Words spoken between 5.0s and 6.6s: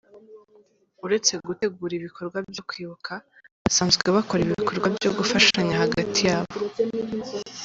gufashanya hagati yabo.